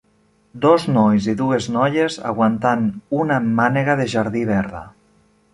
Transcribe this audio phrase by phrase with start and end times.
[0.63, 2.89] Dos nois i dues noies aguantant
[3.21, 4.87] una mànega de jardí verda.